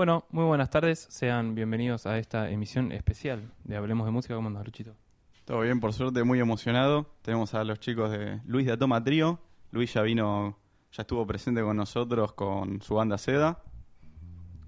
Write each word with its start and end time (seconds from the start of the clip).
Bueno, 0.00 0.24
muy 0.30 0.46
buenas 0.46 0.70
tardes, 0.70 1.06
sean 1.10 1.54
bienvenidos 1.54 2.06
a 2.06 2.16
esta 2.16 2.48
emisión 2.48 2.90
especial 2.90 3.52
de 3.64 3.76
Hablemos 3.76 4.06
de 4.06 4.12
Música. 4.12 4.34
¿Cómo 4.34 4.48
andas, 4.48 4.64
Luchito? 4.64 4.96
Todo 5.44 5.60
bien, 5.60 5.78
por 5.78 5.92
suerte, 5.92 6.24
muy 6.24 6.40
emocionado. 6.40 7.04
Tenemos 7.20 7.52
a 7.52 7.62
los 7.64 7.80
chicos 7.80 8.10
de 8.10 8.40
Luis 8.46 8.64
de 8.64 8.72
Atoma 8.72 9.04
Trío. 9.04 9.38
Luis 9.72 9.92
ya 9.92 10.00
vino, 10.00 10.56
ya 10.90 11.02
estuvo 11.02 11.26
presente 11.26 11.60
con 11.60 11.76
nosotros 11.76 12.32
con 12.32 12.80
su 12.80 12.94
banda 12.94 13.18
Seda. 13.18 13.62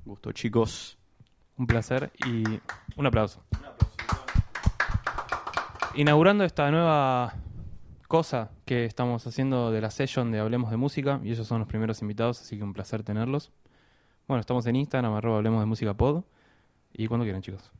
Gusto, 0.04 0.32
chicos. 0.32 0.98
Un 1.56 1.66
placer 1.66 2.12
y 2.26 2.44
un 2.96 3.06
aplauso. 3.06 3.42
Inaugurando 5.94 6.44
esta 6.44 6.70
nueva 6.70 7.32
cosa 8.06 8.50
que 8.66 8.84
estamos 8.84 9.26
haciendo 9.26 9.70
de 9.70 9.80
la 9.80 9.90
session 9.90 10.30
de 10.30 10.40
Hablemos 10.40 10.70
de 10.70 10.76
Música, 10.76 11.22
y 11.24 11.30
ellos 11.30 11.46
son 11.46 11.60
los 11.60 11.68
primeros 11.68 12.02
invitados, 12.02 12.42
así 12.42 12.58
que 12.58 12.64
un 12.64 12.74
placer 12.74 13.02
tenerlos. 13.02 13.50
Bueno, 14.32 14.40
estamos 14.40 14.64
en 14.64 14.76
Instagram, 14.76 15.12
arroba 15.12 15.36
Hablemos 15.36 15.60
de 15.60 15.66
Música 15.66 15.92
Pod, 15.92 16.22
y 16.94 17.06
cuando 17.06 17.26
quieran, 17.26 17.42
chicos. 17.42 17.70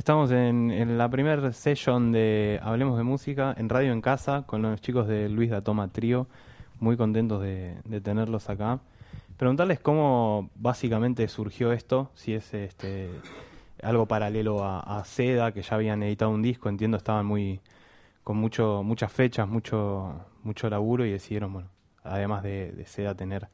Estamos 0.00 0.30
en, 0.30 0.96
la 0.96 1.10
primera 1.10 1.52
session 1.52 2.10
de 2.10 2.58
Hablemos 2.62 2.96
de 2.96 3.04
Música 3.04 3.54
en 3.58 3.68
Radio 3.68 3.92
en 3.92 4.00
Casa 4.00 4.44
con 4.46 4.62
los 4.62 4.80
chicos 4.80 5.06
de 5.06 5.28
Luis 5.28 5.50
Datoma 5.50 5.88
Trío. 5.88 6.26
Muy 6.78 6.96
contentos 6.96 7.42
de, 7.42 7.76
tenerlos 8.02 8.48
acá. 8.48 8.80
Preguntarles 9.36 9.78
cómo 9.78 10.48
básicamente 10.54 11.28
surgió 11.28 11.70
esto, 11.74 12.10
si 12.14 12.32
es 12.32 12.54
este 12.54 13.10
algo 13.82 14.06
paralelo 14.06 14.64
a, 14.64 15.02
Seda, 15.04 15.52
que 15.52 15.60
ya 15.60 15.74
habían 15.74 16.02
editado 16.02 16.30
un 16.30 16.40
disco, 16.40 16.70
entiendo 16.70 16.96
estaban 16.96 17.26
muy 17.26 17.60
con 18.24 18.38
mucho 18.38 18.82
muchas 18.82 19.12
fechas, 19.12 19.46
mucho 19.46 20.18
mucho 20.42 20.70
laburo 20.70 21.04
y 21.04 21.10
decidieron, 21.10 21.52
bueno, 21.52 21.68
además 22.04 22.42
de, 22.42 22.72
de 22.72 22.86
Seda 22.86 23.14
tener 23.14 23.48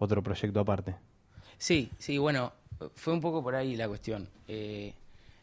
otro 0.00 0.20
proyecto 0.20 0.58
aparte. 0.58 0.96
Sí, 1.58 1.92
sí, 1.96 2.18
bueno, 2.18 2.52
fue 2.96 3.12
un 3.12 3.20
poco 3.20 3.40
por 3.40 3.54
ahí 3.54 3.76
la 3.76 3.86
cuestión. 3.86 4.28
Eh, 4.48 4.94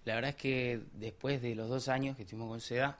la 0.09 0.15
verdad 0.15 0.31
es 0.31 0.35
que 0.35 0.81
después 0.93 1.41
de 1.41 1.55
los 1.55 1.69
dos 1.69 1.87
años 1.87 2.15
que 2.17 2.23
estuvimos 2.23 2.49
con 2.49 2.59
SEDA, 2.61 2.99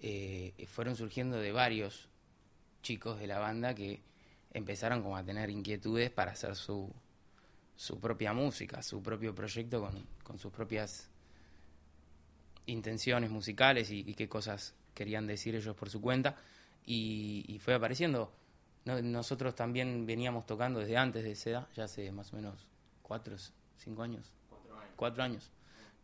eh, 0.00 0.54
fueron 0.68 0.96
surgiendo 0.96 1.36
de 1.38 1.52
varios 1.52 2.08
chicos 2.82 3.18
de 3.18 3.26
la 3.26 3.38
banda 3.38 3.74
que 3.74 4.00
empezaron 4.52 5.02
como 5.02 5.16
a 5.16 5.24
tener 5.24 5.50
inquietudes 5.50 6.10
para 6.10 6.32
hacer 6.32 6.54
su, 6.56 6.92
su 7.76 7.98
propia 8.00 8.32
música, 8.32 8.82
su 8.82 9.02
propio 9.02 9.34
proyecto 9.34 9.80
con, 9.80 10.06
con 10.22 10.38
sus 10.38 10.52
propias 10.52 11.10
intenciones 12.66 13.30
musicales 13.30 13.90
y, 13.90 14.00
y 14.00 14.14
qué 14.14 14.28
cosas 14.28 14.74
querían 14.94 15.26
decir 15.26 15.54
ellos 15.54 15.76
por 15.76 15.90
su 15.90 16.00
cuenta. 16.00 16.36
Y, 16.84 17.44
y 17.48 17.58
fue 17.58 17.74
apareciendo. 17.74 18.32
No- 18.84 19.02
nosotros 19.02 19.54
también 19.54 20.06
veníamos 20.06 20.46
tocando 20.46 20.78
desde 20.80 20.96
antes 20.96 21.24
de 21.24 21.34
SEDA, 21.34 21.68
ya 21.74 21.84
hace 21.84 22.10
más 22.12 22.32
o 22.32 22.36
menos 22.36 22.66
cuatro, 23.02 23.36
cinco 23.78 24.02
años. 24.02 24.30
Cuatro 24.96 25.22
años. 25.22 25.50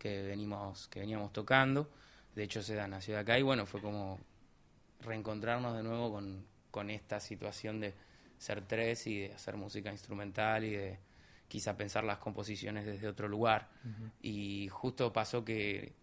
Que 0.03 0.21
venimos, 0.21 0.89
que 0.89 0.99
veníamos 0.99 1.31
tocando. 1.31 1.89
De 2.35 2.43
hecho, 2.43 2.61
SEDA 2.61 2.89
nació 2.89 3.13
de 3.13 3.21
acá 3.21 3.39
y 3.39 3.41
bueno, 3.41 3.65
fue 3.65 3.79
como 3.79 4.19
reencontrarnos 4.99 5.77
de 5.77 5.81
nuevo 5.81 6.11
con, 6.11 6.45
con 6.71 6.89
esta 6.89 7.21
situación 7.21 7.79
de 7.79 7.93
ser 8.37 8.67
tres 8.67 9.07
y 9.07 9.21
de 9.21 9.33
hacer 9.33 9.55
música 9.55 9.89
instrumental 9.93 10.65
y 10.65 10.71
de 10.71 10.99
quizá 11.47 11.77
pensar 11.77 12.03
las 12.03 12.17
composiciones 12.17 12.85
desde 12.85 13.07
otro 13.07 13.29
lugar. 13.29 13.69
Y 14.21 14.67
justo 14.67 15.13
pasó 15.13 15.45
que 15.45 15.93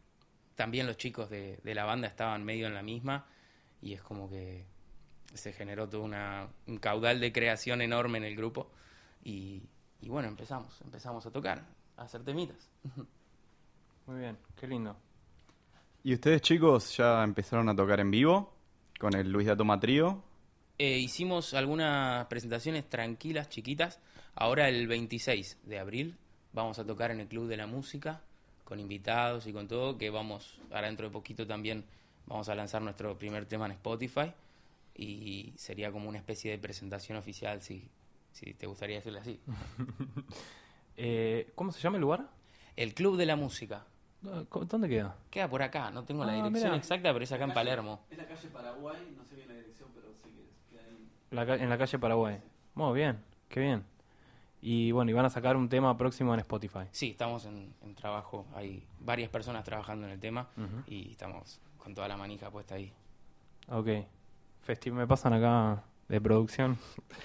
también 0.55 0.87
los 0.87 0.97
chicos 0.97 1.29
de, 1.29 1.58
de 1.62 1.75
la 1.75 1.85
banda 1.85 2.08
estaban 2.08 2.43
medio 2.43 2.69
en 2.69 2.73
la 2.73 2.82
misma 2.82 3.26
y 3.82 3.93
es 3.93 4.00
como 4.00 4.31
que 4.31 4.64
se 5.35 5.52
generó 5.52 5.87
todo 5.91 6.02
una, 6.05 6.49
un 6.67 6.79
caudal 6.79 7.20
de 7.20 7.32
creación 7.32 7.82
enorme 7.82 8.17
en 8.17 8.25
el 8.25 8.35
grupo 8.35 8.70
y, 9.23 9.62
y 10.00 10.08
bueno, 10.08 10.29
empezamos, 10.29 10.81
empezamos 10.81 11.26
a 11.26 11.31
tocar, 11.31 11.67
a 11.99 12.05
hacer 12.05 12.25
temitas. 12.25 12.70
Muy 14.11 14.19
bien, 14.19 14.37
qué 14.57 14.67
lindo. 14.67 14.97
¿Y 16.03 16.15
ustedes 16.15 16.43
chicos 16.43 16.97
ya 16.97 17.23
empezaron 17.23 17.69
a 17.69 17.77
tocar 17.77 18.01
en 18.01 18.11
vivo 18.11 18.52
con 18.99 19.14
el 19.14 19.31
Luis 19.31 19.47
Datoma 19.47 19.79
Trío? 19.79 20.21
Eh, 20.79 20.99
hicimos 20.99 21.55
algunas 21.55 22.26
presentaciones 22.26 22.88
tranquilas, 22.88 23.49
chiquitas. 23.49 24.00
Ahora 24.35 24.69
el 24.69 24.88
26 24.88 25.59
de 25.62 25.79
abril 25.79 26.17
vamos 26.52 26.81
a 26.81 26.85
tocar 26.85 27.12
en 27.12 27.21
el 27.21 27.29
Club 27.29 27.47
de 27.47 27.57
la 27.57 27.69
Música 27.69 28.21
con 28.64 28.81
invitados 28.81 29.47
y 29.47 29.52
con 29.52 29.69
todo, 29.69 29.97
que 29.97 30.11
vamos, 30.11 30.59
ahora 30.73 30.88
dentro 30.88 31.07
de 31.07 31.12
poquito 31.12 31.47
también 31.47 31.85
vamos 32.26 32.49
a 32.49 32.57
lanzar 32.57 32.83
nuestro 32.83 33.17
primer 33.17 33.47
tema 33.47 33.67
en 33.67 33.73
Spotify 33.73 34.33
y 34.97 35.52
sería 35.55 35.93
como 35.93 36.09
una 36.09 36.19
especie 36.19 36.50
de 36.50 36.59
presentación 36.59 37.17
oficial, 37.17 37.62
si, 37.62 37.88
si 38.33 38.55
te 38.55 38.67
gustaría 38.67 38.97
decirle 38.97 39.21
así. 39.21 39.40
Eh, 41.02 41.52
¿Cómo 41.55 41.73
se 41.73 41.81
llama 41.81 41.97
el 41.97 42.02
lugar? 42.02 42.29
El 42.76 42.93
Club 42.93 43.17
de 43.17 43.25
la 43.25 43.35
Música. 43.35 43.87
Ah, 44.27 44.43
¿cómo- 44.49 44.65
¿Dónde 44.67 44.89
queda? 44.89 45.17
Queda 45.31 45.49
por 45.49 45.62
acá, 45.62 45.91
no 45.91 46.05
tengo 46.05 46.25
la 46.25 46.33
Ah, 46.33 46.37
dirección 46.37 46.65
mirá. 46.73 46.77
exacta, 46.77 47.12
pero 47.12 47.25
es 47.25 47.33
acá 47.33 47.45
en 47.45 47.55
Palermo. 47.55 48.00
Es 48.11 48.19
la 48.19 48.27
calle 48.27 48.49
Paraguay, 48.49 49.15
no 49.17 49.25
sé 49.25 49.37
bien 49.37 49.49
la 49.49 49.55
dirección, 49.55 49.89
pero 49.95 50.09
sí 50.23 50.31
que 50.31 50.77
queda 50.77 50.83
ahí. 50.87 51.09
La 51.31 51.47
ca- 51.47 51.55
en 51.62 51.69
la 51.71 51.79
calle 51.79 51.99
Paraguay. 51.99 52.39
Muy 52.75 52.95
bien, 52.99 53.19
qué 53.49 53.61
bien. 53.61 53.85
Y 54.62 54.93
bueno, 54.93 55.11
y 55.11 55.15
van 55.15 55.25
a 55.25 55.31
sacar 55.31 55.57
un 55.57 55.69
tema 55.71 55.97
próximo 55.97 56.35
en 56.35 56.41
Spotify. 56.41 56.81
Sí, 56.91 57.11
estamos 57.12 57.47
en, 57.47 57.73
en 57.83 57.95
trabajo, 57.95 58.45
hay 58.55 58.87
varias 59.00 59.31
personas 59.31 59.65
trabajando 59.65 60.07
en 60.07 60.12
el 60.12 60.21
tema 60.21 60.49
Ujú. 60.57 60.83
y 60.87 61.12
estamos 61.12 61.61
con 61.79 61.95
toda 61.95 62.07
la 62.09 62.19
manija 62.19 62.50
puesta 62.50 62.75
ahí. 62.75 62.93
Ok. 63.69 63.89
Festi- 64.67 64.93
me 64.93 65.07
pasan 65.07 65.33
acá 65.33 65.83
de 66.09 66.21
producción. 66.21 66.77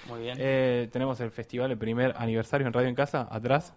Muy 0.07 0.21
bien. 0.21 0.37
Eh, 0.39 0.87
tenemos 0.93 1.19
el 1.19 1.29
festival, 1.31 1.71
el 1.71 1.77
primer 1.77 2.13
aniversario 2.17 2.65
en 2.65 2.71
Radio 2.71 2.87
en 2.87 2.95
Casa, 2.95 3.27
atrás. 3.29 3.73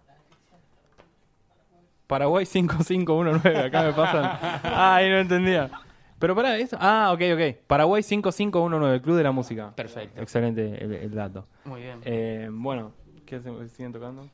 Paraguay 2.09 2.43
5519, 2.43 3.67
acá 3.67 3.83
me 3.83 3.93
pasan. 3.93 4.39
Ay, 4.63 5.11
no 5.11 5.19
entendía. 5.19 5.69
Pero 6.17 6.35
para 6.35 6.57
eso. 6.57 6.75
Ah, 6.79 7.11
ok, 7.13 7.21
ok. 7.35 7.67
Paraguay 7.67 8.01
5519, 8.01 8.95
el 8.95 9.01
Club 9.03 9.15
de 9.15 9.23
la 9.23 9.31
Música. 9.31 9.75
Perfecto. 9.75 10.19
Excelente 10.19 10.83
el, 10.83 10.91
el 10.91 11.13
dato. 11.13 11.45
Muy 11.65 11.81
bien. 11.83 12.01
Eh, 12.03 12.49
bueno, 12.51 12.93
¿qué 13.27 13.39
siguen 13.69 13.93
tocando? 13.93 14.27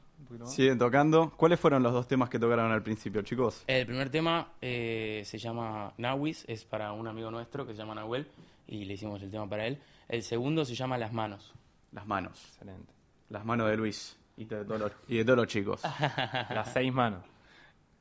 Siguen 0.46 0.80
tocando. 0.80 1.34
¿Cuáles 1.36 1.60
fueron 1.60 1.84
los 1.84 1.92
dos 1.92 2.08
temas 2.08 2.30
que 2.30 2.40
tocaron 2.40 2.72
al 2.72 2.82
principio, 2.82 3.22
chicos? 3.24 3.66
El 3.68 3.86
primer 3.86 4.10
tema 4.10 4.54
eh, 4.62 5.24
se 5.26 5.38
llama 5.38 5.92
Nawis, 5.98 6.46
es 6.48 6.64
para 6.64 6.94
un 6.94 7.10
amigo 7.10 7.30
nuestro 7.30 7.68
que 7.68 7.74
se 7.74 7.80
llama 7.80 7.94
Nahuel 7.94 8.26
y 8.68 8.86
le 8.86 8.94
hicimos 8.94 9.22
el 9.22 9.30
tema 9.30 9.50
para 9.50 9.68
él. 9.68 9.82
El 10.08 10.24
segundo 10.24 10.64
se 10.64 10.76
llama 10.76 10.98
Las 10.98 11.12
Manos. 11.12 11.54
Las 11.92 12.08
manos. 12.08 12.42
Excelente. 12.54 12.94
Las 13.30 13.44
manos 13.44 13.70
de 13.70 13.76
Luis. 13.76 14.18
Y 14.38 14.46
de 14.46 14.64
todos 14.64 14.80
los, 14.80 14.92
y 15.10 15.18
de 15.18 15.26
todos 15.26 15.38
los 15.40 15.48
chicos. 15.48 15.82
Las 15.84 16.72
seis 16.72 16.94
manos. 16.94 17.35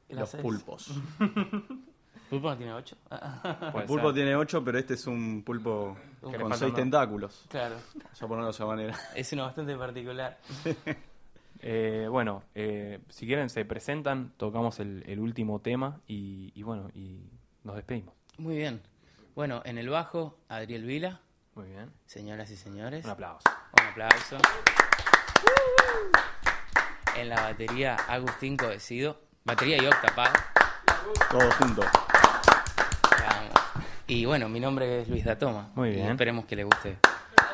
Los 0.08 0.30
seis. 0.30 0.42
pulpos. 0.42 0.90
¿Pulpo 2.30 2.49
no 2.50 2.56
tiene 2.56 2.73
ocho? 2.73 2.96
El 3.11 3.73
Puede 3.73 3.87
pulpo 3.87 4.06
ser. 4.08 4.14
tiene 4.14 4.34
ocho, 4.37 4.64
pero 4.64 4.78
este 4.78 4.94
es 4.94 5.06
un 5.06 5.42
pulpo 5.44 5.96
Que 6.20 6.23
con 6.23 6.32
faltan 6.32 6.58
seis 6.58 6.73
dos. 6.73 6.80
tentáculos. 6.80 7.44
claro, 7.49 7.76
a 7.76 8.26
ponerlo 8.26 8.46
de 8.46 8.50
esa 8.50 8.66
manera. 8.66 8.99
es 9.14 9.32
uno 9.32 9.44
bastante 9.44 9.76
particular. 9.76 10.38
Eh, 11.66 12.08
bueno, 12.11 12.42
eh, 12.54 13.00
si 13.08 13.26
quieren 13.26 13.49
se 13.49 13.64
presentan, 13.64 14.34
tocamos 14.37 14.80
el, 14.80 15.02
el 15.06 15.18
último 15.18 15.61
tema 15.62 15.99
y, 16.06 16.52
y 16.54 16.62
bueno, 16.62 16.90
y 16.94 17.23
nos 17.62 17.76
despedimos. 17.76 18.12
Muy 18.37 18.56
bien. 18.58 18.82
Bueno, 19.34 19.62
en 19.64 19.78
el 19.78 19.88
bajo, 19.88 20.37
Adriel 20.49 20.84
Vila, 20.84 21.23
Muy 21.54 21.68
bien. 21.68 21.90
señoras 22.04 22.50
y 22.50 22.56
señores. 22.56 23.06
Un 23.06 23.12
aplauso. 23.12 23.49
Un 23.80 23.87
aplauso. 23.87 24.37
En 27.16 27.28
la 27.30 27.37
batería, 27.37 27.94
Agustín 28.08 28.58
Codecido. 28.58 29.20
Batería 29.47 29.77
y 29.83 29.87
octapad. 29.87 30.31
Todos 31.31 31.55
juntos. 31.57 31.85
Vamos. 33.13 33.53
Y 34.07 34.25
bueno, 34.25 34.49
mi 34.49 34.59
nombre 34.59 35.03
es 35.03 35.09
Luis 35.09 35.23
Datoma. 35.23 35.69
Muy 35.75 35.91
Y 35.91 35.95
bien. 35.97 36.11
esperemos 36.13 36.47
que 36.47 36.57
le 36.57 36.65
guste 36.65 36.97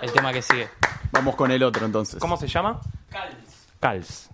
el 0.01 0.13
tema 0.13 0.33
que 0.33 0.41
sigue. 0.41 0.69
Vamos 1.11 1.35
con 1.35 1.51
el 1.51 1.61
otro 1.65 1.85
entonces. 1.85 2.21
¿Cómo 2.21 2.37
se 2.37 2.47
llama? 2.47 2.81
Cals. 3.11 3.67
Cals. 3.81 4.31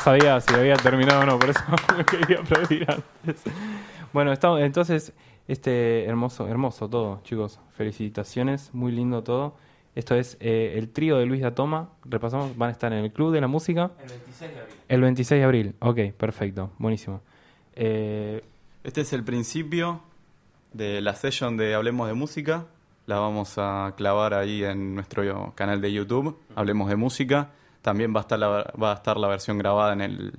Sabía 0.00 0.40
si 0.40 0.54
había 0.54 0.74
terminado 0.76 1.20
o 1.22 1.26
no, 1.26 1.38
por 1.38 1.50
eso 1.50 1.60
no 1.98 2.04
quería 2.06 2.40
aplaudir 2.40 2.86
antes. 2.90 3.42
Bueno, 4.12 4.32
estamos, 4.32 4.60
entonces, 4.60 5.12
este 5.48 6.04
hermoso, 6.04 6.46
hermoso 6.48 6.88
todo, 6.88 7.20
chicos. 7.24 7.58
Felicitaciones, 7.76 8.70
muy 8.72 8.92
lindo 8.92 9.22
todo. 9.22 9.56
Esto 9.94 10.14
es 10.16 10.36
eh, 10.40 10.74
el 10.76 10.88
trío 10.90 11.18
de 11.18 11.26
Luis 11.26 11.40
Datoma. 11.42 11.90
Repasamos, 12.04 12.56
van 12.56 12.70
a 12.70 12.72
estar 12.72 12.92
en 12.92 13.04
el 13.04 13.12
Club 13.12 13.32
de 13.32 13.40
la 13.40 13.46
Música 13.46 13.92
El 14.00 14.08
26 14.08 14.40
de 14.40 14.60
abril. 14.60 14.76
el 14.88 15.00
26 15.00 15.38
de 15.40 15.44
abril. 15.44 15.74
Ok, 15.80 15.98
perfecto, 16.16 16.70
buenísimo. 16.78 17.20
Eh, 17.76 18.42
Este 18.82 19.02
es 19.02 19.12
el 19.12 19.22
principio 19.24 20.00
de 20.72 21.00
la 21.00 21.14
session 21.14 21.56
de 21.56 21.74
Hablemos 21.74 22.08
de 22.08 22.14
Música. 22.14 22.66
La 23.06 23.18
vamos 23.18 23.54
a 23.58 23.92
clavar 23.96 24.34
ahí 24.34 24.64
en 24.64 24.94
nuestro 24.94 25.52
canal 25.54 25.80
de 25.80 25.92
YouTube, 25.92 26.36
Hablemos 26.56 26.88
de 26.88 26.96
Música. 26.96 27.50
También 27.84 28.14
va 28.16 28.20
a 28.20 28.22
estar 28.22 28.38
la, 28.38 28.72
va 28.82 28.92
a 28.92 28.94
estar 28.94 29.18
la 29.18 29.28
versión 29.28 29.58
grabada 29.58 29.92
en 29.92 30.00
el, 30.00 30.32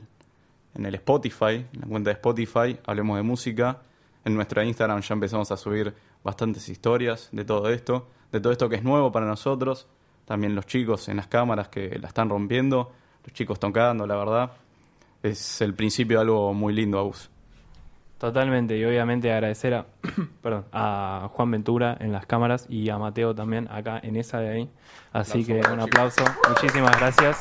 en 0.73 0.83
el 0.87 0.95
Spotify, 0.95 1.63
en 1.71 1.79
la 1.81 1.85
cuenta 1.85 2.09
de 2.09 2.15
Spotify, 2.15 2.79
Hablemos 2.87 3.17
de 3.17 3.21
Música. 3.21 3.77
En 4.23 4.33
nuestra 4.33 4.65
Instagram 4.65 5.01
ya 5.01 5.13
empezamos 5.13 5.51
a 5.51 5.57
subir 5.57 5.93
bastantes 6.23 6.67
historias 6.69 7.29
de 7.31 7.45
todo 7.45 7.69
esto, 7.69 8.07
de 8.31 8.39
todo 8.39 8.51
esto 8.51 8.67
que 8.67 8.77
es 8.77 8.83
nuevo 8.83 9.11
para 9.11 9.27
nosotros. 9.27 9.85
También 10.25 10.55
los 10.55 10.65
chicos 10.65 11.07
en 11.07 11.17
las 11.17 11.27
cámaras 11.27 11.67
que 11.67 11.99
la 11.99 12.07
están 12.07 12.31
rompiendo, 12.31 12.91
los 13.23 13.31
chicos 13.31 13.59
tocando, 13.59 14.07
la 14.07 14.15
verdad. 14.15 14.51
Es 15.21 15.61
el 15.61 15.75
principio 15.75 16.17
de 16.17 16.21
algo 16.23 16.51
muy 16.51 16.73
lindo, 16.73 16.97
Agus. 16.97 17.29
Totalmente, 18.25 18.75
y 18.75 18.83
obviamente 18.83 19.31
agradecer 19.31 19.75
a, 19.75 19.85
perdón, 20.41 20.65
a 20.71 21.29
Juan 21.33 21.51
Ventura 21.51 21.95
en 21.99 22.11
las 22.11 22.25
cámaras 22.25 22.65
y 22.67 22.89
a 22.89 22.97
Mateo 22.97 23.35
también 23.35 23.67
acá 23.69 23.99
en 24.01 24.15
esa 24.15 24.39
de 24.39 24.49
ahí. 24.49 24.69
Así 25.13 25.43
Aplauso 25.43 25.61
que 25.61 25.73
un 25.73 25.79
aplauso, 25.79 26.23
muchísimas 26.49 26.97
gracias. 26.97 27.39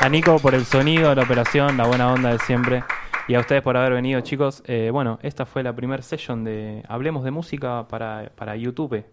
A 0.00 0.08
Nico 0.08 0.38
por 0.38 0.54
el 0.54 0.64
sonido, 0.64 1.14
la 1.14 1.24
operación, 1.24 1.76
la 1.76 1.86
buena 1.86 2.10
onda 2.10 2.32
de 2.32 2.38
siempre. 2.38 2.82
Y 3.28 3.34
a 3.34 3.40
ustedes 3.40 3.60
por 3.60 3.76
haber 3.76 3.92
venido, 3.92 4.22
chicos. 4.22 4.62
Eh, 4.64 4.88
bueno, 4.90 5.18
esta 5.22 5.44
fue 5.44 5.62
la 5.62 5.76
primera 5.76 6.02
session 6.02 6.44
de 6.44 6.82
Hablemos 6.88 7.24
de 7.24 7.30
Música 7.30 7.86
para, 7.86 8.32
para 8.34 8.56
YouTube. 8.56 9.04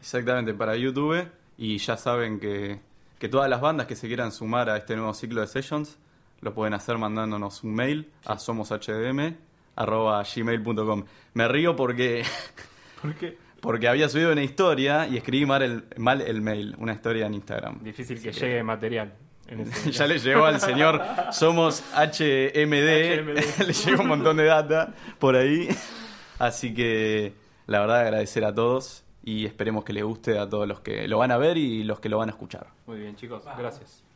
Exactamente, 0.00 0.52
para 0.52 0.76
YouTube. 0.76 1.26
Y 1.56 1.78
ya 1.78 1.96
saben 1.96 2.40
que, 2.40 2.78
que 3.18 3.30
todas 3.30 3.48
las 3.48 3.62
bandas 3.62 3.86
que 3.86 3.96
se 3.96 4.06
quieran 4.06 4.32
sumar 4.32 4.68
a 4.68 4.76
este 4.76 4.96
nuevo 4.96 5.14
ciclo 5.14 5.40
de 5.40 5.46
sessions 5.46 5.96
lo 6.42 6.52
pueden 6.52 6.74
hacer 6.74 6.98
mandándonos 6.98 7.64
un 7.64 7.74
mail 7.74 8.12
a 8.26 8.38
somoshdm.gmail.com. 9.78 11.04
Me 11.34 11.48
río 11.48 11.76
porque, 11.76 12.24
¿Por 13.02 13.14
qué? 13.14 13.36
porque 13.60 13.88
había 13.88 14.08
subido 14.08 14.32
una 14.32 14.42
historia 14.42 15.06
y 15.06 15.16
escribí 15.16 15.46
mal 15.46 15.62
el, 15.62 15.84
mal 15.96 16.20
el 16.20 16.40
mail, 16.40 16.74
una 16.78 16.92
historia 16.92 17.26
en 17.26 17.34
Instagram. 17.34 17.82
Difícil 17.82 18.20
que 18.20 18.32
llegue 18.32 18.62
material. 18.62 19.14
en 19.48 19.70
ya 19.90 20.06
le 20.06 20.18
llegó 20.18 20.44
al 20.44 20.60
señor 20.60 21.02
Somos 21.32 21.82
HMD, 21.94 23.20
HMD. 23.20 23.58
le 23.66 23.72
llegó 23.72 24.02
un 24.02 24.08
montón 24.08 24.36
de 24.36 24.44
data 24.44 24.94
por 25.18 25.36
ahí. 25.36 25.68
Así 26.38 26.72
que 26.74 27.32
la 27.66 27.80
verdad 27.80 28.00
agradecer 28.00 28.44
a 28.44 28.54
todos 28.54 29.04
y 29.24 29.44
esperemos 29.44 29.84
que 29.84 29.92
les 29.92 30.04
guste 30.04 30.38
a 30.38 30.48
todos 30.48 30.66
los 30.66 30.80
que 30.80 31.08
lo 31.08 31.18
van 31.18 31.32
a 31.32 31.36
ver 31.36 31.56
y 31.56 31.84
los 31.84 32.00
que 32.00 32.08
lo 32.08 32.18
van 32.18 32.28
a 32.28 32.32
escuchar. 32.32 32.68
Muy 32.86 33.00
bien, 33.00 33.16
chicos, 33.16 33.44
gracias. 33.58 34.07